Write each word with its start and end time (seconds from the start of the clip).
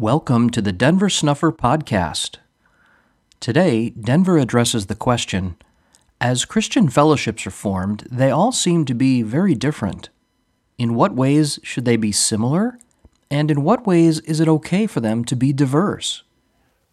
Welcome 0.00 0.48
to 0.52 0.62
the 0.62 0.72
Denver 0.72 1.10
Snuffer 1.10 1.52
Podcast. 1.52 2.36
Today, 3.38 3.90
Denver 3.90 4.38
addresses 4.38 4.86
the 4.86 4.94
question 4.94 5.56
As 6.18 6.46
Christian 6.46 6.88
fellowships 6.88 7.46
are 7.46 7.50
formed, 7.50 8.08
they 8.10 8.30
all 8.30 8.50
seem 8.50 8.86
to 8.86 8.94
be 8.94 9.20
very 9.20 9.54
different. 9.54 10.08
In 10.78 10.94
what 10.94 11.14
ways 11.14 11.58
should 11.62 11.84
they 11.84 11.98
be 11.98 12.12
similar? 12.12 12.78
And 13.30 13.50
in 13.50 13.62
what 13.62 13.86
ways 13.86 14.20
is 14.20 14.40
it 14.40 14.48
okay 14.48 14.86
for 14.86 15.00
them 15.00 15.22
to 15.26 15.36
be 15.36 15.52
diverse? 15.52 16.22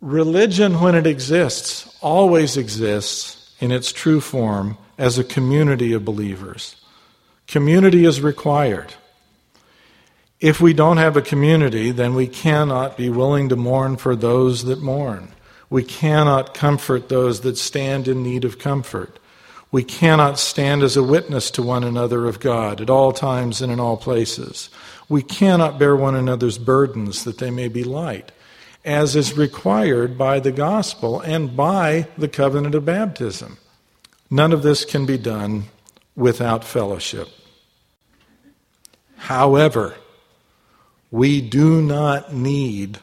Religion, 0.01 0.81
when 0.81 0.93
it 0.93 1.07
exists, 1.07 1.97
always 2.01 2.57
exists 2.57 3.55
in 3.61 3.71
its 3.71 3.93
true 3.93 4.19
form 4.19 4.77
as 4.97 5.17
a 5.17 5.23
community 5.23 5.93
of 5.93 6.03
believers. 6.03 6.75
Community 7.47 8.03
is 8.03 8.19
required. 8.19 8.95
If 10.39 10.61
we 10.61 10.73
don't 10.73 10.97
have 10.97 11.17
a 11.17 11.21
community, 11.21 11.91
then 11.91 12.13
we 12.13 12.27
cannot 12.27 12.95
be 12.95 13.09
willing 13.09 13.49
to 13.49 13.55
mourn 13.55 13.97
for 13.97 14.15
those 14.15 14.65
that 14.65 14.81
mourn. 14.81 15.29
We 15.69 15.83
cannot 15.83 16.53
comfort 16.53 17.09
those 17.09 17.41
that 17.41 17.57
stand 17.57 18.07
in 18.07 18.21
need 18.21 18.45
of 18.45 18.59
comfort. 18.59 19.19
We 19.71 19.83
cannot 19.83 20.39
stand 20.39 20.83
as 20.83 20.95
a 20.95 21.03
witness 21.03 21.51
to 21.51 21.63
one 21.63 21.83
another 21.83 22.25
of 22.25 22.39
God 22.39 22.79
at 22.79 22.89
all 22.89 23.11
times 23.11 23.61
and 23.61 23.71
in 23.71 23.79
all 23.79 23.97
places. 23.97 24.69
We 25.09 25.23
cannot 25.23 25.79
bear 25.79 25.95
one 25.95 26.15
another's 26.15 26.57
burdens 26.57 27.23
that 27.25 27.39
they 27.39 27.51
may 27.51 27.67
be 27.67 27.83
light, 27.83 28.31
as 28.85 29.15
is 29.15 29.37
required 29.37 30.17
by 30.17 30.39
the 30.39 30.51
gospel 30.51 31.19
and 31.19 31.57
by 31.57 32.07
the 32.17 32.29
covenant 32.29 32.75
of 32.75 32.85
baptism. 32.85 33.57
None 34.29 34.53
of 34.53 34.63
this 34.63 34.85
can 34.85 35.05
be 35.05 35.17
done 35.17 35.65
without 36.15 36.63
fellowship. 36.63 37.27
However, 39.17 39.95
we 41.11 41.41
do 41.41 41.81
not 41.81 42.33
need 42.33 42.99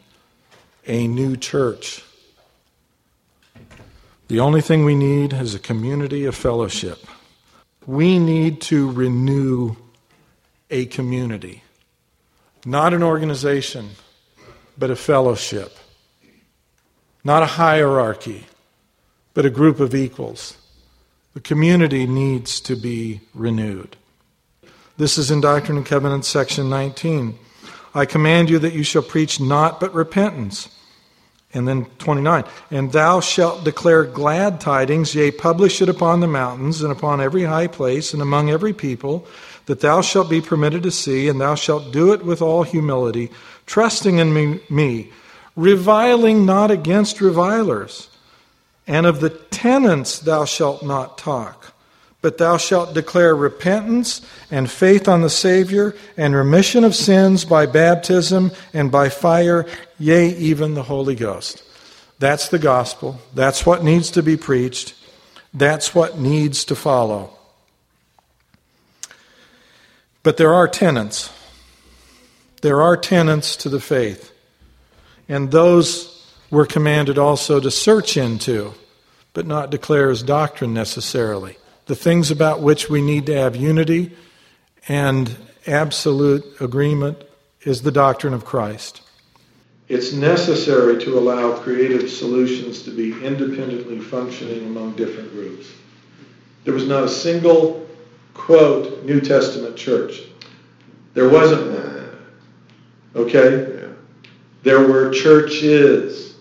a 0.86 1.06
new 1.06 1.36
church. 1.36 2.02
The 4.28 4.41
only 4.41 4.61
thing 4.61 4.84
we 4.84 4.94
need 4.94 5.33
is 5.33 5.55
a 5.55 5.58
community 5.58 6.24
of 6.24 6.34
fellowship. 6.34 6.98
We 7.86 8.19
need 8.19 8.61
to 8.62 8.91
renew 8.91 9.77
a 10.70 10.86
community, 10.86 11.62
not 12.64 12.94
an 12.94 13.02
organization, 13.02 13.91
but 14.77 14.91
a 14.91 14.96
fellowship, 14.96 15.77
not 17.22 17.42
a 17.42 17.46
hierarchy, 17.46 18.46
but 19.34 19.46
a 19.46 19.50
group 19.50 19.80
of 19.80 19.94
equals. 19.94 20.56
The 21.34 21.41
community 21.41 22.06
needs 22.06 22.61
to 22.62 22.77
be 22.77 23.20
renewed. 23.34 23.96
This 24.96 25.18
is 25.18 25.30
in 25.30 25.41
Doctrine 25.41 25.77
and 25.77 25.86
Covenants, 25.86 26.28
section 26.28 26.70
19. 26.70 27.39
I 27.95 28.06
command 28.06 28.50
you 28.50 28.59
that 28.59 28.73
you 28.73 28.83
shall 28.83 29.03
preach 29.03 29.41
not 29.41 29.81
but 29.81 29.95
repentance. 29.95 30.69
And 31.53 31.69
then 31.69 31.84
29, 31.98 32.42
and 32.73 32.91
thou 32.91 33.20
shalt 33.20 33.62
declare 33.62 34.03
glad 34.05 34.61
tidings, 34.61 35.14
yea, 35.14 35.31
publish 35.31 35.81
it 35.81 35.89
upon 35.89 36.19
the 36.19 36.27
mountains 36.27 36.83
and 36.83 36.91
upon 36.91 37.20
every 37.20 37.45
high 37.45 37.69
place 37.69 38.12
and 38.12 38.20
among 38.20 38.51
every 38.51 38.73
people, 38.73 39.25
that 39.67 39.78
thou 39.78 40.01
shalt 40.01 40.28
be 40.28 40.41
permitted 40.41 40.83
to 40.83 40.91
see, 40.91 41.28
and 41.28 41.41
thou 41.41 41.55
shalt 41.55 41.92
do 41.92 42.12
it 42.12 42.25
with 42.25 42.42
all 42.42 42.64
humility, 42.64 43.31
trusting 43.67 44.19
in 44.19 44.34
me, 44.34 44.61
me 44.69 45.12
reviling 45.56 46.45
not 46.45 46.70
against 46.70 47.20
revilers. 47.20 48.08
And 48.86 49.06
of 49.06 49.20
the 49.20 49.31
tenants 49.31 50.19
thou 50.19 50.45
shalt 50.45 50.83
not 50.83 51.19
talk 51.19 51.73
but 52.25 52.39
thou 52.39 52.56
shalt 52.56 52.94
declare 52.94 53.36
repentance 53.36 54.22
and 54.50 54.70
faith 54.70 55.08
on 55.08 55.20
the 55.20 55.28
Savior 55.28 55.94
and 56.17 56.34
remission 56.34 56.83
of 56.83 56.94
sins 56.94 57.44
by 57.44 57.67
baptism 57.67 58.50
and 58.72 58.91
by 58.91 59.11
fire, 59.11 59.67
yea, 59.98 60.30
even 60.30 60.72
the 60.72 60.84
Holy 60.84 61.14
Ghost. 61.14 61.62
That's 62.19 62.48
the 62.48 62.58
gospel. 62.58 63.20
That's 63.34 63.67
what 63.67 63.84
needs 63.84 64.11
to 64.12 64.22
be 64.22 64.39
preached. 64.39 64.95
That's 65.52 65.95
what 65.95 66.19
needs 66.19 66.64
to 66.64 66.75
follow. 66.75 67.36
But 70.23 70.39
there 70.39 70.55
are 70.55 70.67
tenets. 70.67 71.30
There 72.62 72.80
are 72.80 72.96
tenets 72.96 73.55
to 73.56 73.68
the 73.68 73.80
faith. 73.80 74.33
And 75.29 75.51
those 75.51 76.27
we're 76.51 76.64
commanded 76.64 77.18
also 77.18 77.61
to 77.61 77.70
search 77.70 78.17
into, 78.17 78.73
but 79.35 79.46
not 79.46 79.68
declare 79.68 80.08
as 80.08 80.23
doctrine 80.23 80.73
necessarily 80.73 81.58
the 81.86 81.96
things 81.96 82.30
about 82.30 82.61
which 82.61 82.89
we 82.89 83.02
need 83.02 83.27
to 83.27 83.34
have 83.34 83.56
unity 83.56 84.12
and 84.89 85.36
absolute 85.67 86.45
agreement 86.61 87.22
is 87.62 87.83
the 87.83 87.92
doctrine 87.92 88.34
of 88.34 88.45
Christ. 88.45 89.02
It's 89.89 90.12
necessary 90.12 91.02
to 91.05 91.18
allow 91.18 91.56
creative 91.58 92.11
solutions 92.11 92.83
to 92.83 92.90
be 92.90 93.12
independently 93.24 94.00
functioning 94.00 94.67
among 94.67 94.96
different 94.96 95.30
groups. 95.33 95.70
There 96.64 96.73
was 96.73 96.86
not 96.86 97.05
a 97.05 97.08
single, 97.08 97.86
quote, 98.33 99.05
New 99.05 99.20
Testament 99.20 99.77
church. 99.77 100.23
There 101.12 101.28
wasn't 101.28 101.70
one. 101.70 102.27
Okay? 103.14 103.83
Yeah. 103.83 103.89
There 104.62 104.89
were 104.89 105.12
churches. 105.12 106.36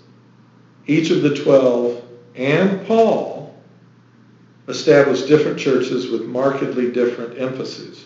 Each 0.87 1.11
of 1.11 1.21
the 1.21 1.35
twelve 1.35 2.03
and 2.35 2.85
Paul 2.87 3.32
established 4.68 5.28
different 5.28 5.59
churches 5.59 6.09
with 6.09 6.24
markedly 6.25 6.91
different 6.91 7.40
emphases. 7.40 8.06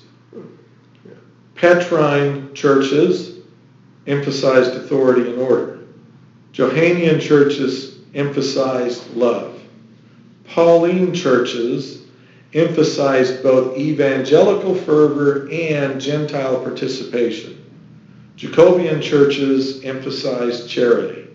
Petrine 1.55 2.53
churches 2.53 3.39
emphasized 4.05 4.73
authority 4.73 5.29
and 5.29 5.39
order. 5.39 5.79
Johannian 6.51 7.19
churches 7.19 7.99
emphasized 8.13 9.15
love. 9.15 9.61
Pauline 10.45 11.13
churches 11.13 12.03
emphasized 12.53 13.43
both 13.43 13.77
evangelical 13.77 14.73
fervor 14.73 15.47
and 15.51 15.99
Gentile 15.99 16.61
participation. 16.61 17.63
Jacobian 18.37 19.01
churches 19.01 19.83
emphasized 19.83 20.69
charity. 20.69 21.27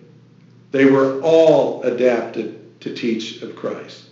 They 0.71 0.87
were 0.87 1.21
all 1.21 1.83
adapted 1.83 2.81
to 2.81 2.95
teach 2.95 3.43
of 3.43 3.55
Christ. 3.55 4.05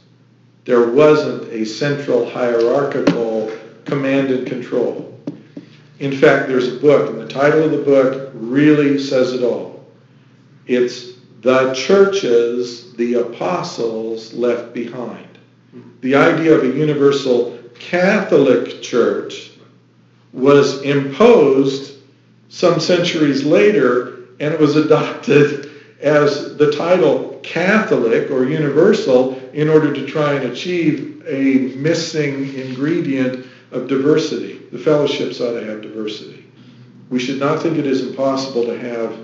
There 0.64 0.88
wasn't 0.88 1.44
a 1.52 1.64
central 1.64 2.28
hierarchical 2.28 3.50
command 3.84 4.30
and 4.30 4.46
control. 4.46 5.18
In 5.98 6.12
fact, 6.12 6.48
there's 6.48 6.68
a 6.68 6.78
book, 6.78 7.10
and 7.10 7.20
the 7.20 7.28
title 7.28 7.64
of 7.64 7.72
the 7.72 7.78
book 7.78 8.30
really 8.34 8.98
says 8.98 9.32
it 9.32 9.42
all. 9.42 9.84
It's 10.66 11.12
The 11.40 11.72
Churches 11.74 12.92
the 12.92 13.14
Apostles 13.14 14.34
Left 14.34 14.74
Behind. 14.74 15.26
The 16.02 16.14
idea 16.14 16.54
of 16.54 16.64
a 16.64 16.78
universal 16.78 17.58
Catholic 17.78 18.82
Church 18.82 19.52
was 20.32 20.82
imposed 20.82 21.94
some 22.50 22.78
centuries 22.78 23.44
later, 23.44 24.18
and 24.38 24.52
it 24.52 24.60
was 24.60 24.76
adopted 24.76 25.69
as 26.00 26.56
the 26.56 26.72
title 26.72 27.38
Catholic 27.42 28.30
or 28.30 28.44
universal 28.44 29.38
in 29.52 29.68
order 29.68 29.92
to 29.92 30.06
try 30.06 30.34
and 30.34 30.52
achieve 30.52 31.22
a 31.26 31.74
missing 31.76 32.54
ingredient 32.54 33.46
of 33.70 33.88
diversity. 33.88 34.60
The 34.72 34.78
fellowships 34.78 35.40
ought 35.40 35.52
to 35.52 35.64
have 35.64 35.82
diversity. 35.82 36.46
We 37.08 37.18
should 37.18 37.38
not 37.38 37.62
think 37.62 37.76
it 37.76 37.86
is 37.86 38.06
impossible 38.06 38.64
to 38.66 38.78
have 38.78 39.18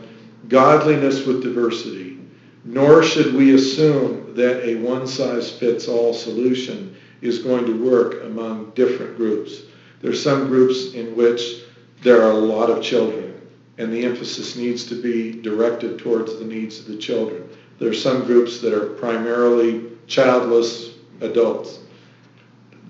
godliness 0.48 1.24
with 1.24 1.42
diversity, 1.42 2.18
nor 2.64 3.02
should 3.02 3.34
we 3.34 3.54
assume 3.54 4.34
that 4.34 4.64
a 4.66 4.74
one-size-fits-all 4.76 6.14
solution 6.14 6.96
is 7.22 7.38
going 7.38 7.64
to 7.66 7.82
work 7.82 8.24
among 8.24 8.70
different 8.72 9.16
groups. 9.16 9.62
There 10.02 10.10
are 10.10 10.14
some 10.14 10.48
groups 10.48 10.94
in 10.94 11.16
which 11.16 11.62
there 12.02 12.22
are 12.22 12.32
a 12.32 12.34
lot 12.34 12.70
of 12.70 12.82
children, 12.82 13.35
and 13.78 13.92
the 13.92 14.04
emphasis 14.04 14.56
needs 14.56 14.84
to 14.86 15.00
be 15.00 15.32
directed 15.42 15.98
towards 15.98 16.38
the 16.38 16.44
needs 16.44 16.78
of 16.78 16.86
the 16.86 16.96
children. 16.96 17.48
There 17.78 17.90
are 17.90 17.94
some 17.94 18.24
groups 18.24 18.60
that 18.60 18.72
are 18.72 18.86
primarily 18.94 19.84
childless 20.06 20.94
adults. 21.20 21.80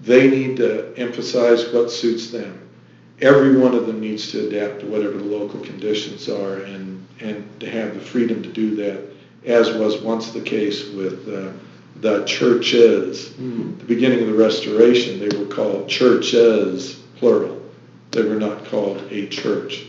They 0.02 0.30
need 0.30 0.56
to 0.58 0.94
emphasize 0.96 1.68
what 1.72 1.90
suits 1.90 2.30
them. 2.30 2.68
Every 3.20 3.56
one 3.56 3.74
of 3.74 3.86
them 3.86 4.00
needs 4.00 4.30
to 4.32 4.46
adapt 4.46 4.80
to 4.80 4.86
whatever 4.86 5.16
the 5.16 5.24
local 5.24 5.60
conditions 5.60 6.28
are 6.28 6.58
and, 6.58 7.04
and 7.20 7.60
to 7.60 7.70
have 7.70 7.94
the 7.94 8.00
freedom 8.00 8.42
to 8.42 8.52
do 8.52 8.76
that, 8.76 9.02
as 9.44 9.72
was 9.72 10.02
once 10.02 10.30
the 10.30 10.40
case 10.40 10.90
with 10.90 11.26
uh, 11.28 11.50
the 12.00 12.24
churches. 12.26 13.30
Mm. 13.30 13.78
The 13.78 13.84
beginning 13.86 14.20
of 14.20 14.26
the 14.26 14.34
Restoration, 14.34 15.18
they 15.18 15.36
were 15.36 15.46
called 15.46 15.88
churches, 15.88 16.96
plural. 17.16 17.62
They 18.10 18.22
were 18.22 18.34
not 18.34 18.66
called 18.66 19.02
a 19.10 19.26
church. 19.28 19.86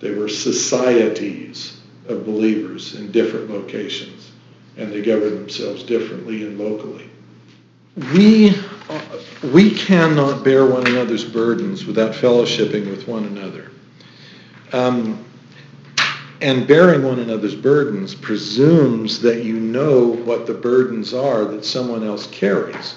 They 0.00 0.10
were 0.12 0.28
societies 0.28 1.80
of 2.08 2.24
believers 2.24 2.94
in 2.96 3.12
different 3.12 3.50
locations 3.50 4.30
and 4.76 4.92
they 4.92 5.02
governed 5.02 5.38
themselves 5.38 5.82
differently 5.82 6.42
and 6.44 6.58
locally. 6.58 7.08
We, 8.14 8.54
we 9.52 9.70
cannot 9.74 10.42
bear 10.42 10.64
one 10.66 10.86
another's 10.86 11.24
burdens 11.24 11.84
without 11.84 12.12
fellowshipping 12.14 12.88
with 12.88 13.06
one 13.06 13.24
another. 13.24 13.70
Um, 14.72 15.24
And 16.42 16.66
bearing 16.66 17.02
one 17.02 17.18
another's 17.18 17.54
burdens 17.54 18.14
presumes 18.14 19.20
that 19.20 19.44
you 19.44 19.60
know 19.60 20.06
what 20.24 20.46
the 20.46 20.54
burdens 20.54 21.12
are 21.12 21.44
that 21.44 21.66
someone 21.66 22.02
else 22.02 22.26
carries, 22.28 22.94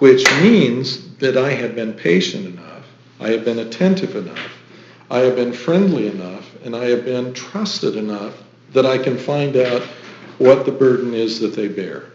which 0.00 0.24
means 0.42 1.14
that 1.18 1.36
I 1.36 1.52
have 1.52 1.76
been 1.76 1.92
patient 1.92 2.46
enough, 2.46 2.84
I 3.20 3.28
have 3.28 3.44
been 3.44 3.60
attentive 3.60 4.16
enough, 4.16 4.50
I 5.14 5.20
have 5.20 5.36
been 5.36 5.52
friendly 5.52 6.08
enough, 6.08 6.56
and 6.64 6.74
I 6.74 6.86
have 6.86 7.04
been 7.04 7.32
trusted 7.34 7.94
enough 7.94 8.34
that 8.72 8.84
I 8.84 8.98
can 8.98 9.16
find 9.16 9.56
out 9.56 9.82
what 10.38 10.66
the 10.66 10.72
burden 10.72 11.14
is 11.14 11.38
that 11.38 11.54
they 11.54 11.68
bear. 11.68 12.06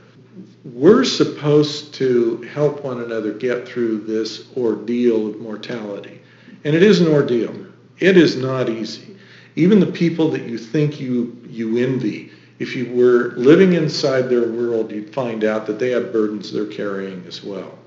We're 0.66 1.06
supposed 1.06 1.94
to 1.94 2.42
help 2.54 2.84
one 2.84 3.00
another 3.00 3.31
get 3.31 3.66
through 3.66 4.00
this 4.00 4.50
ordeal 4.57 5.28
of 5.28 5.40
mortality. 5.40 6.19
And 6.66 6.75
it 6.75 6.84
is 6.84 7.00
an 7.00 7.07
ordeal. 7.07 7.56
It 8.00 8.18
is 8.18 8.36
not 8.36 8.68
easy. 8.68 9.16
Even 9.56 9.80
the 9.80 9.86
people 9.86 10.30
that 10.31 10.42
you 10.42 10.57
think 10.57 11.00
you, 11.00 11.42
you 11.48 11.78
envy, 11.78 12.34
if 12.60 12.75
you 12.75 12.92
were 12.92 13.31
living 13.38 13.72
inside 13.75 14.24
their 14.24 14.51
world, 14.51 14.92
you'd 14.92 15.13
find 15.13 15.46
out 15.46 15.66
that 15.68 15.80
they 15.80 15.92
have 15.92 16.12
burdens 16.12 16.51
they're 16.51 16.66
carrying 16.66 17.24
as 17.25 17.46
well. 17.46 17.78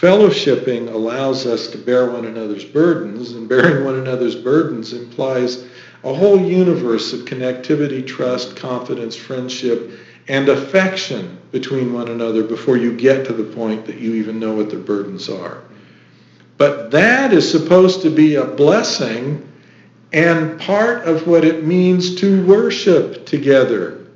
Fellowshipping 0.00 0.92
allows 0.92 1.44
us 1.44 1.66
to 1.66 1.78
bear 1.78 2.08
one 2.08 2.24
another's 2.24 2.64
burdens, 2.64 3.32
and 3.32 3.48
bearing 3.48 3.84
one 3.84 3.98
another's 3.98 4.36
burdens 4.36 4.92
implies 4.92 5.64
a 6.04 6.14
whole 6.14 6.40
universe 6.40 7.12
of 7.12 7.24
connectivity, 7.24 8.06
trust, 8.06 8.54
confidence, 8.54 9.16
friendship, 9.16 9.90
and 10.28 10.48
affection 10.48 11.36
between 11.50 11.92
one 11.92 12.06
another 12.06 12.44
before 12.44 12.76
you 12.76 12.96
get 12.96 13.26
to 13.26 13.32
the 13.32 13.42
point 13.56 13.86
that 13.86 13.98
you 13.98 14.14
even 14.14 14.38
know 14.38 14.54
what 14.54 14.70
their 14.70 14.78
burdens 14.78 15.28
are. 15.28 15.64
But 16.58 16.92
that 16.92 17.32
is 17.32 17.50
supposed 17.50 18.02
to 18.02 18.10
be 18.10 18.36
a 18.36 18.44
blessing 18.44 19.50
and 20.12 20.60
part 20.60 21.08
of 21.08 21.26
what 21.26 21.44
it 21.44 21.64
means 21.64 22.14
to 22.20 22.46
worship 22.46 23.26
together. 23.26 24.06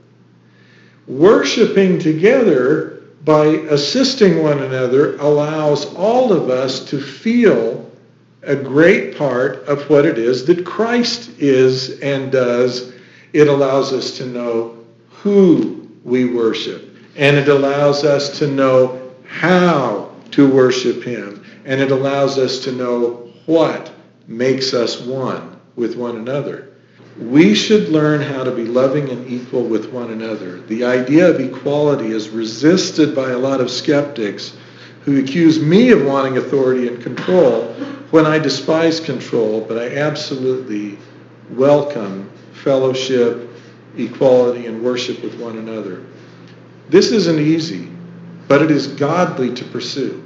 Worshipping 1.09 1.99
together 1.99 2.92
by 3.25 3.47
assisting 3.47 4.43
one 4.43 4.61
another 4.63 5.17
allows 5.19 5.95
all 5.95 6.33
of 6.33 6.51
us 6.51 6.85
to 6.87 7.01
feel 7.01 7.91
a 8.43 8.57
great 8.57 9.17
part 9.17 9.65
of 9.69 9.89
what 9.89 10.05
it 10.05 10.19
is 10.19 10.45
that 10.47 10.67
Christ 10.67 11.31
is 11.39 12.01
and 12.01 12.33
does. 12.33 12.93
It 13.33 13.47
allows 13.47 13.93
us 13.93 14.17
to 14.19 14.27
know 14.27 14.85
who 15.11 15.89
we 16.03 16.25
worship. 16.25 16.97
And 17.17 17.37
it 17.37 17.49
allows 17.49 18.03
us 18.03 18.39
to 18.41 18.49
know 18.49 19.13
how 19.29 20.11
to 20.33 20.51
worship 20.51 21.05
him. 21.05 21.45
And 21.65 21.81
it 21.81 21.93
allows 21.93 22.39
us 22.39 22.59
to 22.65 22.73
know 22.73 23.31
what 23.47 23.93
makes 24.27 24.75
us 24.75 25.01
one 25.01 25.61
with 25.77 25.97
one 25.97 26.17
another. 26.17 26.72
We 27.19 27.55
should 27.55 27.91
learn 27.91 28.23
how 28.23 28.43
to 28.43 28.51
be 28.51 28.65
loving 28.65 29.11
and 29.11 29.29
equal 29.29 29.65
with 29.65 29.93
one 29.93 30.11
another. 30.11 30.61
The 30.63 30.85
idea 30.85 31.29
of 31.29 31.41
equality 31.41 32.13
is 32.13 32.31
resisted 32.31 33.15
by 33.15 33.31
a 33.31 33.39
lot 33.39 33.61
of 33.61 33.71
skeptics 33.71 34.57
who 35.05 35.21
accuse 35.21 35.61
me 35.61 35.91
of 35.91 36.05
wanting 36.05 36.39
authority 36.39 36.89
and 36.89 37.03
control 37.03 37.75
when 38.11 38.25
I 38.25 38.39
despise 38.39 39.01
control, 39.01 39.61
but 39.61 39.79
I 39.79 39.97
absolutely 39.97 40.99
welcome 41.51 42.31
fellowship, 42.53 43.49
equality, 43.97 44.67
and 44.67 44.83
worship 44.83 45.23
with 45.23 45.39
one 45.39 45.59
another. 45.59 46.03
This 46.89 47.11
isn't 47.11 47.39
easy, 47.39 47.91
but 48.49 48.63
it 48.63 48.71
is 48.71 48.87
godly 48.87 49.53
to 49.55 49.65
pursue. 49.65 50.25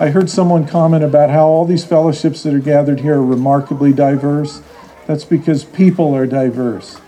I 0.00 0.08
heard 0.08 0.30
someone 0.30 0.66
comment 0.66 1.04
about 1.04 1.30
how 1.30 1.46
all 1.46 1.66
these 1.66 1.84
fellowships 1.84 2.42
that 2.42 2.54
are 2.54 2.58
gathered 2.58 3.00
here 3.00 3.16
are 3.16 3.24
remarkably 3.24 3.92
diverse. 3.92 4.62
That's 5.10 5.24
because 5.24 5.64
people 5.64 6.14
are 6.14 6.24
diverse. 6.24 7.00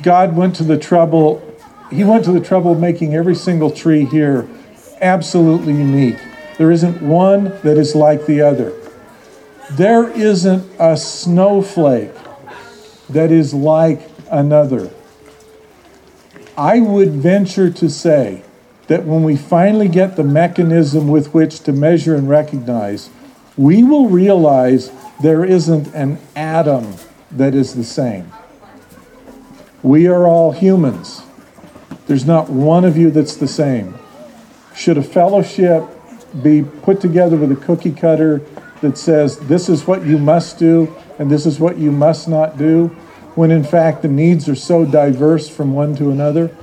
God 0.00 0.34
went 0.34 0.56
to 0.56 0.64
the 0.64 0.78
trouble, 0.78 1.42
He 1.90 2.02
went 2.02 2.24
to 2.24 2.32
the 2.32 2.40
trouble 2.40 2.72
of 2.72 2.80
making 2.80 3.14
every 3.14 3.34
single 3.34 3.70
tree 3.70 4.06
here 4.06 4.48
absolutely 5.02 5.74
unique. 5.74 6.16
There 6.56 6.70
isn't 6.70 7.02
one 7.02 7.44
that 7.62 7.76
is 7.76 7.94
like 7.94 8.24
the 8.24 8.40
other. 8.40 8.72
There 9.72 10.08
isn't 10.08 10.66
a 10.78 10.96
snowflake 10.96 12.14
that 13.10 13.30
is 13.30 13.52
like 13.52 14.00
another. 14.30 14.90
I 16.56 16.80
would 16.80 17.10
venture 17.10 17.68
to 17.68 17.90
say 17.90 18.44
that 18.86 19.04
when 19.04 19.24
we 19.24 19.36
finally 19.36 19.88
get 19.88 20.16
the 20.16 20.24
mechanism 20.24 21.06
with 21.08 21.34
which 21.34 21.60
to 21.64 21.72
measure 21.74 22.14
and 22.14 22.30
recognize, 22.30 23.10
we 23.58 23.84
will 23.84 24.08
realize 24.08 24.90
there 25.20 25.44
isn't 25.44 25.94
an 25.94 26.16
atom 26.34 26.94
that 27.32 27.54
is 27.54 27.74
the 27.74 27.84
same. 27.84 28.30
We 29.82 30.06
are 30.06 30.26
all 30.26 30.52
humans. 30.52 31.22
There's 32.06 32.26
not 32.26 32.50
one 32.50 32.84
of 32.84 32.96
you 32.96 33.10
that's 33.10 33.36
the 33.36 33.48
same. 33.48 33.94
Should 34.74 34.98
a 34.98 35.02
fellowship 35.02 35.84
be 36.42 36.62
put 36.62 37.00
together 37.00 37.36
with 37.36 37.52
a 37.52 37.56
cookie 37.56 37.92
cutter 37.92 38.38
that 38.80 38.98
says 38.98 39.38
this 39.40 39.68
is 39.68 39.86
what 39.86 40.04
you 40.04 40.18
must 40.18 40.58
do 40.58 40.94
and 41.18 41.30
this 41.30 41.46
is 41.46 41.60
what 41.60 41.78
you 41.78 41.92
must 41.92 42.28
not 42.28 42.58
do, 42.58 42.88
when 43.34 43.50
in 43.50 43.64
fact 43.64 44.02
the 44.02 44.08
needs 44.08 44.48
are 44.48 44.54
so 44.54 44.84
diverse 44.84 45.48
from 45.48 45.72
one 45.72 45.94
to 45.96 46.10
another. 46.10 46.54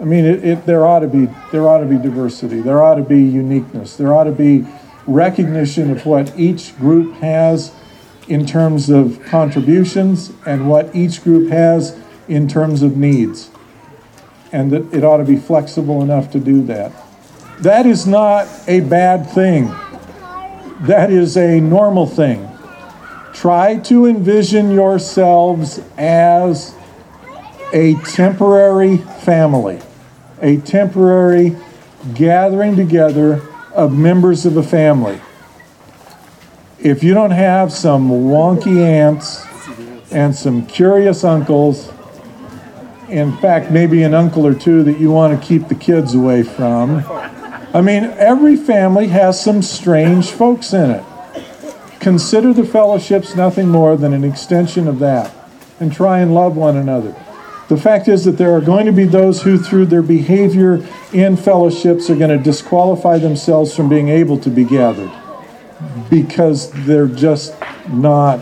I 0.00 0.04
mean, 0.04 0.24
it, 0.24 0.44
it, 0.44 0.66
there 0.66 0.84
ought 0.84 1.00
to 1.00 1.08
be 1.08 1.28
there 1.52 1.68
ought 1.68 1.78
to 1.78 1.86
be 1.86 1.98
diversity. 1.98 2.60
There 2.60 2.82
ought 2.82 2.96
to 2.96 3.02
be 3.02 3.22
uniqueness. 3.22 3.96
There 3.96 4.12
ought 4.12 4.24
to 4.24 4.32
be 4.32 4.66
recognition 5.06 5.90
of 5.90 6.04
what 6.06 6.36
each 6.38 6.76
group 6.78 7.14
has 7.16 7.72
in 8.28 8.46
terms 8.46 8.90
of 8.90 9.22
contributions 9.24 10.32
and 10.46 10.68
what 10.68 10.94
each 10.94 11.22
group 11.22 11.50
has 11.50 11.98
in 12.28 12.48
terms 12.48 12.82
of 12.82 12.96
needs, 12.96 13.50
and 14.52 14.70
that 14.70 14.94
it 14.94 15.04
ought 15.04 15.18
to 15.18 15.24
be 15.24 15.36
flexible 15.36 16.02
enough 16.02 16.30
to 16.30 16.40
do 16.40 16.62
that. 16.64 16.92
That 17.60 17.86
is 17.86 18.06
not 18.06 18.48
a 18.66 18.80
bad 18.80 19.28
thing. 19.30 19.66
That 20.86 21.10
is 21.10 21.36
a 21.36 21.60
normal 21.60 22.06
thing. 22.06 22.48
Try 23.32 23.78
to 23.80 24.06
envision 24.06 24.70
yourselves 24.70 25.80
as 25.96 26.74
a 27.72 27.94
temporary 28.04 28.98
family, 28.98 29.80
a 30.40 30.58
temporary 30.58 31.56
gathering 32.14 32.76
together 32.76 33.42
of 33.74 33.92
members 33.92 34.46
of 34.46 34.56
a 34.56 34.62
family. 34.62 35.20
If 36.84 37.02
you 37.02 37.14
don't 37.14 37.30
have 37.30 37.72
some 37.72 38.10
wonky 38.10 38.84
aunts 38.84 39.42
and 40.12 40.36
some 40.36 40.66
curious 40.66 41.24
uncles, 41.24 41.90
in 43.08 43.34
fact, 43.38 43.70
maybe 43.70 44.02
an 44.02 44.12
uncle 44.12 44.46
or 44.46 44.52
two 44.52 44.82
that 44.82 45.00
you 45.00 45.10
want 45.10 45.40
to 45.40 45.48
keep 45.48 45.68
the 45.68 45.74
kids 45.74 46.14
away 46.14 46.42
from, 46.42 47.02
I 47.72 47.80
mean, 47.80 48.04
every 48.04 48.54
family 48.54 49.06
has 49.06 49.42
some 49.42 49.62
strange 49.62 50.30
folks 50.30 50.74
in 50.74 50.90
it. 50.90 51.04
Consider 52.00 52.52
the 52.52 52.64
fellowships 52.64 53.34
nothing 53.34 53.68
more 53.70 53.96
than 53.96 54.12
an 54.12 54.22
extension 54.22 54.86
of 54.86 54.98
that 54.98 55.34
and 55.80 55.90
try 55.90 56.18
and 56.18 56.34
love 56.34 56.54
one 56.54 56.76
another. 56.76 57.16
The 57.70 57.78
fact 57.78 58.08
is 58.08 58.26
that 58.26 58.32
there 58.32 58.52
are 58.52 58.60
going 58.60 58.84
to 58.84 58.92
be 58.92 59.04
those 59.04 59.42
who, 59.42 59.56
through 59.56 59.86
their 59.86 60.02
behavior 60.02 60.86
in 61.14 61.38
fellowships, 61.38 62.10
are 62.10 62.16
going 62.16 62.36
to 62.36 62.44
disqualify 62.44 63.16
themselves 63.16 63.74
from 63.74 63.88
being 63.88 64.10
able 64.10 64.38
to 64.40 64.50
be 64.50 64.66
gathered 64.66 65.10
because 66.10 66.70
they're 66.84 67.08
just 67.08 67.54
not 67.88 68.38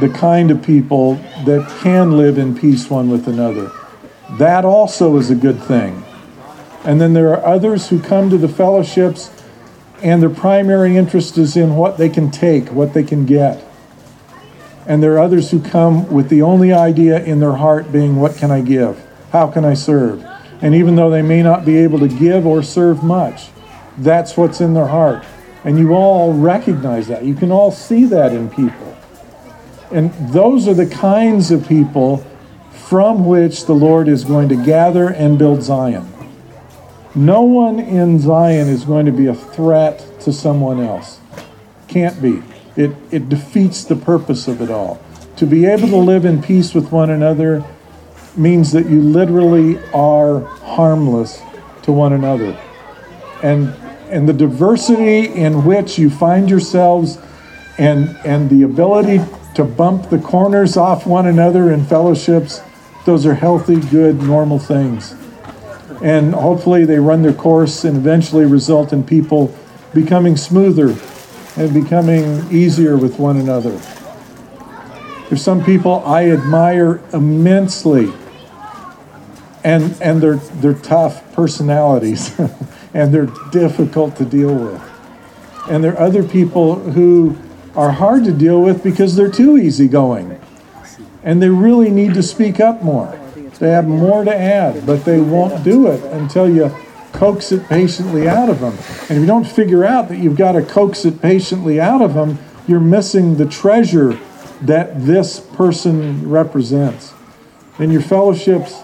the 0.00 0.08
kind 0.08 0.50
of 0.50 0.62
people 0.62 1.14
that 1.44 1.68
can 1.82 2.16
live 2.16 2.38
in 2.38 2.56
peace 2.56 2.88
one 2.88 3.10
with 3.10 3.28
another. 3.28 3.70
That 4.38 4.64
also 4.64 5.16
is 5.16 5.30
a 5.30 5.34
good 5.34 5.60
thing. 5.62 6.04
And 6.84 7.00
then 7.00 7.12
there 7.12 7.30
are 7.30 7.44
others 7.44 7.88
who 7.88 8.00
come 8.00 8.30
to 8.30 8.38
the 8.38 8.48
fellowships 8.48 9.30
and 10.02 10.22
their 10.22 10.30
primary 10.30 10.96
interest 10.96 11.36
is 11.36 11.56
in 11.56 11.76
what 11.76 11.98
they 11.98 12.08
can 12.08 12.30
take, 12.30 12.70
what 12.70 12.94
they 12.94 13.02
can 13.02 13.26
get. 13.26 13.62
And 14.86 15.02
there 15.02 15.14
are 15.14 15.18
others 15.18 15.50
who 15.50 15.60
come 15.60 16.10
with 16.10 16.30
the 16.30 16.42
only 16.42 16.72
idea 16.72 17.22
in 17.22 17.38
their 17.38 17.52
heart 17.52 17.92
being, 17.92 18.16
What 18.16 18.36
can 18.36 18.50
I 18.50 18.62
give? 18.62 19.06
How 19.30 19.46
can 19.48 19.64
I 19.64 19.74
serve? 19.74 20.24
And 20.62 20.74
even 20.74 20.96
though 20.96 21.10
they 21.10 21.22
may 21.22 21.42
not 21.42 21.64
be 21.64 21.76
able 21.78 21.98
to 21.98 22.08
give 22.08 22.46
or 22.46 22.62
serve 22.62 23.02
much, 23.02 23.48
that's 23.98 24.36
what's 24.36 24.60
in 24.60 24.74
their 24.74 24.88
heart. 24.88 25.24
And 25.64 25.78
you 25.78 25.92
all 25.92 26.32
recognize 26.32 27.08
that. 27.08 27.24
You 27.24 27.34
can 27.34 27.52
all 27.52 27.70
see 27.70 28.06
that 28.06 28.32
in 28.32 28.48
people. 28.48 28.96
And 29.90 30.12
those 30.32 30.68
are 30.68 30.74
the 30.74 30.86
kinds 30.86 31.50
of 31.50 31.66
people 31.66 32.24
from 32.72 33.26
which 33.26 33.66
the 33.66 33.72
Lord 33.72 34.08
is 34.08 34.24
going 34.24 34.48
to 34.48 34.56
gather 34.56 35.08
and 35.08 35.38
build 35.38 35.62
Zion. 35.62 36.12
No 37.14 37.42
one 37.42 37.80
in 37.80 38.20
Zion 38.20 38.68
is 38.68 38.84
going 38.84 39.06
to 39.06 39.12
be 39.12 39.26
a 39.26 39.34
threat 39.34 40.04
to 40.20 40.32
someone 40.32 40.80
else. 40.80 41.20
Can't 41.88 42.20
be. 42.22 42.42
It, 42.76 42.92
it 43.10 43.28
defeats 43.28 43.84
the 43.84 43.96
purpose 43.96 44.46
of 44.46 44.60
it 44.62 44.70
all. 44.70 45.02
To 45.36 45.46
be 45.46 45.66
able 45.66 45.88
to 45.88 45.96
live 45.96 46.24
in 46.24 46.40
peace 46.42 46.72
with 46.72 46.92
one 46.92 47.10
another 47.10 47.64
means 48.36 48.72
that 48.72 48.88
you 48.88 49.00
literally 49.00 49.78
are 49.92 50.40
harmless 50.40 51.40
to 51.82 51.92
one 51.92 52.12
another. 52.12 52.58
And, 53.42 53.74
and 54.10 54.28
the 54.28 54.32
diversity 54.32 55.26
in 55.26 55.64
which 55.64 55.98
you 55.98 56.10
find 56.10 56.50
yourselves 56.50 57.18
and, 57.78 58.16
and 58.24 58.50
the 58.50 58.62
ability 58.62 59.20
to 59.54 59.64
bump 59.64 60.10
the 60.10 60.18
corners 60.18 60.76
off 60.76 61.06
one 61.06 61.26
another 61.26 61.72
in 61.72 61.84
fellowships, 61.84 62.60
those 63.06 63.26
are 63.26 63.34
healthy, 63.34 63.80
good, 63.80 64.22
normal 64.22 64.58
things. 64.58 65.14
And 66.02 66.34
hopefully 66.34 66.84
they 66.84 66.98
run 66.98 67.22
their 67.22 67.32
course 67.32 67.84
and 67.84 67.96
eventually 67.96 68.44
result 68.46 68.92
in 68.92 69.04
people 69.04 69.54
becoming 69.92 70.36
smoother 70.36 70.96
and 71.56 71.74
becoming 71.74 72.46
easier 72.50 72.96
with 72.96 73.18
one 73.18 73.36
another. 73.36 73.78
There's 75.28 75.42
some 75.42 75.64
people 75.64 76.02
I 76.04 76.30
admire 76.30 77.00
immensely, 77.12 78.12
and, 79.62 79.96
and 80.00 80.20
they're, 80.20 80.36
they're 80.36 80.74
tough 80.74 81.32
personalities, 81.34 82.34
and 82.94 83.12
they're 83.14 83.30
difficult 83.50 84.16
to 84.16 84.24
deal 84.24 84.54
with. 84.54 84.82
And 85.68 85.84
there 85.84 85.92
are 85.92 86.00
other 86.00 86.22
people 86.22 86.76
who 86.76 87.36
are 87.76 87.92
hard 87.92 88.24
to 88.24 88.32
deal 88.32 88.60
with 88.60 88.82
because 88.82 89.14
they're 89.16 89.30
too 89.30 89.56
easygoing, 89.56 90.40
and 91.22 91.40
they 91.40 91.48
really 91.48 91.90
need 91.90 92.14
to 92.14 92.22
speak 92.22 92.58
up 92.60 92.82
more. 92.82 93.16
They 93.58 93.70
have 93.70 93.86
more 93.86 94.24
to 94.24 94.34
add, 94.34 94.86
but 94.86 95.04
they 95.04 95.20
won't 95.20 95.62
do 95.62 95.86
it 95.86 96.02
until 96.12 96.48
you 96.48 96.74
coax 97.12 97.52
it 97.52 97.68
patiently 97.68 98.26
out 98.26 98.48
of 98.48 98.60
them. 98.60 98.72
And 99.08 99.10
if 99.10 99.18
you 99.18 99.26
don't 99.26 99.46
figure 99.46 99.84
out 99.84 100.08
that 100.08 100.18
you've 100.18 100.36
got 100.36 100.52
to 100.52 100.62
coax 100.62 101.04
it 101.04 101.20
patiently 101.20 101.78
out 101.78 102.00
of 102.00 102.14
them, 102.14 102.38
you're 102.66 102.80
missing 102.80 103.36
the 103.36 103.46
treasure 103.46 104.18
that 104.62 105.04
this 105.04 105.40
person 105.40 106.28
represents. 106.28 107.12
In 107.78 107.90
your 107.90 108.02
fellowships, 108.02 108.82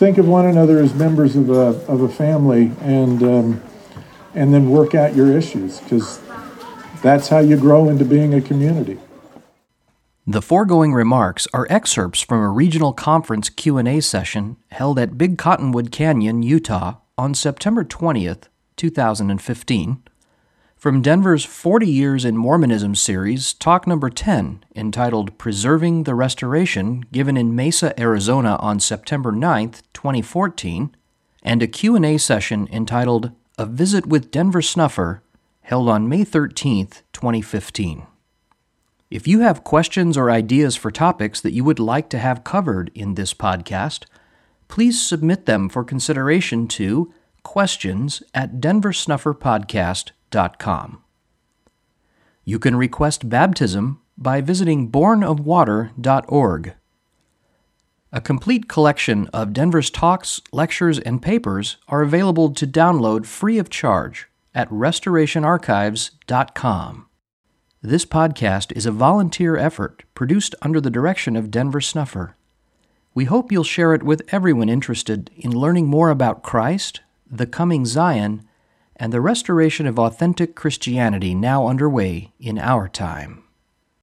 think 0.00 0.16
of 0.16 0.26
one 0.26 0.46
another 0.46 0.78
as 0.78 0.94
members 0.94 1.36
of 1.36 1.50
a, 1.50 1.76
of 1.86 2.00
a 2.00 2.08
family 2.08 2.72
and, 2.80 3.22
um, 3.22 3.62
and 4.34 4.54
then 4.54 4.70
work 4.70 4.94
out 4.94 5.14
your 5.14 5.36
issues 5.36 5.78
because 5.80 6.18
that's 7.02 7.28
how 7.28 7.38
you 7.38 7.54
grow 7.54 7.86
into 7.90 8.02
being 8.02 8.32
a 8.32 8.40
community. 8.40 8.98
The 10.26 10.40
foregoing 10.40 10.94
remarks 10.94 11.46
are 11.52 11.66
excerpts 11.68 12.22
from 12.22 12.40
a 12.40 12.48
regional 12.48 12.94
conference 12.94 13.50
Q&A 13.50 14.00
session 14.00 14.56
held 14.70 14.98
at 14.98 15.18
Big 15.18 15.36
Cottonwood 15.36 15.92
Canyon, 15.92 16.42
Utah 16.42 16.94
on 17.18 17.34
September 17.34 17.84
20th, 17.84 18.44
2015 18.76 20.02
from 20.80 21.02
Denver's 21.02 21.44
40 21.44 21.86
Years 21.86 22.24
in 22.24 22.38
Mormonism 22.38 22.94
series, 22.94 23.52
talk 23.52 23.86
number 23.86 24.08
10, 24.08 24.64
entitled 24.74 25.36
Preserving 25.36 26.04
the 26.04 26.14
Restoration, 26.14 27.04
given 27.12 27.36
in 27.36 27.54
Mesa, 27.54 27.92
Arizona 28.00 28.56
on 28.60 28.80
September 28.80 29.30
9, 29.30 29.72
2014, 29.92 30.96
and 31.42 31.62
a 31.62 31.66
Q&A 31.66 32.16
session 32.16 32.66
entitled 32.72 33.30
A 33.58 33.66
Visit 33.66 34.06
with 34.06 34.30
Denver 34.30 34.62
Snuffer, 34.62 35.22
held 35.60 35.86
on 35.90 36.08
May 36.08 36.24
13, 36.24 36.86
2015. 37.12 38.06
If 39.10 39.28
you 39.28 39.40
have 39.40 39.62
questions 39.62 40.16
or 40.16 40.30
ideas 40.30 40.76
for 40.76 40.90
topics 40.90 41.42
that 41.42 41.52
you 41.52 41.62
would 41.62 41.78
like 41.78 42.08
to 42.08 42.18
have 42.18 42.42
covered 42.42 42.90
in 42.94 43.16
this 43.16 43.34
podcast, 43.34 44.06
please 44.68 44.98
submit 45.06 45.44
them 45.44 45.68
for 45.68 45.84
consideration 45.84 46.66
to 46.68 47.12
questions 47.42 48.22
at 48.32 48.62
denversnufferpodcast.com 48.62 50.14
you 52.44 52.58
can 52.58 52.74
request 52.74 53.28
baptism 53.28 54.00
by 54.18 54.40
visiting 54.40 54.90
bornofwater.org. 54.90 56.74
A 58.12 58.20
complete 58.20 58.68
collection 58.68 59.28
of 59.28 59.52
Denver's 59.52 59.88
talks, 59.88 60.40
lectures, 60.50 60.98
and 60.98 61.22
papers 61.22 61.76
are 61.86 62.02
available 62.02 62.52
to 62.52 62.66
download 62.66 63.24
free 63.24 63.56
of 63.58 63.70
charge 63.70 64.26
at 64.52 64.68
restorationarchives.com. 64.68 67.06
This 67.82 68.04
podcast 68.04 68.76
is 68.76 68.84
a 68.84 68.90
volunteer 68.90 69.56
effort 69.56 70.02
produced 70.14 70.56
under 70.60 70.80
the 70.80 70.90
direction 70.90 71.36
of 71.36 71.52
Denver 71.52 71.80
Snuffer. 71.80 72.34
We 73.14 73.26
hope 73.26 73.52
you'll 73.52 73.64
share 73.64 73.94
it 73.94 74.02
with 74.02 74.22
everyone 74.32 74.68
interested 74.68 75.30
in 75.36 75.52
learning 75.52 75.86
more 75.86 76.10
about 76.10 76.42
Christ, 76.42 77.00
the 77.30 77.46
coming 77.46 77.86
Zion, 77.86 78.42
and 79.00 79.12
the 79.12 79.20
restoration 79.20 79.86
of 79.86 79.98
authentic 79.98 80.54
Christianity 80.54 81.34
now 81.34 81.66
underway 81.66 82.32
in 82.38 82.58
our 82.58 82.86
time. 82.86 83.42